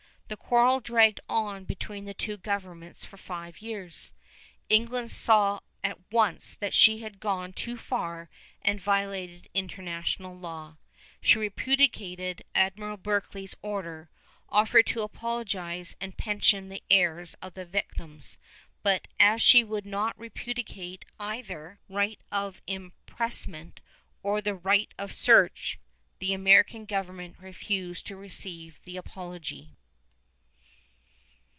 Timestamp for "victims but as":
17.65-19.41